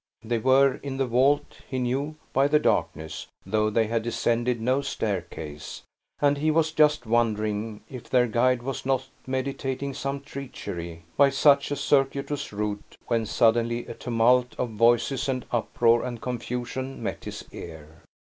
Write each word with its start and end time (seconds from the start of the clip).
They 0.23 0.39
were 0.39 0.77
in 0.77 0.97
the 0.97 1.05
vault, 1.05 1.61
he 1.69 1.77
knew, 1.77 2.15
by 2.33 2.47
the 2.47 2.57
darkness, 2.57 3.27
though 3.45 3.69
they 3.69 3.85
had 3.85 4.01
descended 4.01 4.59
no 4.59 4.81
staircase, 4.81 5.83
and 6.19 6.39
he 6.39 6.49
was 6.49 6.71
just 6.71 7.05
wondering 7.05 7.81
if 7.87 8.09
their 8.09 8.25
guide 8.25 8.63
was 8.63 8.83
not 8.83 9.09
meditating 9.27 9.93
some 9.93 10.21
treachery 10.21 11.03
by 11.17 11.29
such 11.29 11.69
a 11.69 11.75
circuitous 11.75 12.51
route, 12.51 12.97
when 13.05 13.27
suddenly 13.27 13.85
a 13.85 13.93
tumult 13.93 14.55
of 14.57 14.71
voices, 14.71 15.29
and 15.29 15.45
uproar, 15.51 16.03
and 16.03 16.19
confusion, 16.19 17.03
met 17.03 17.25
his 17.25 17.45
ear. 17.51 18.01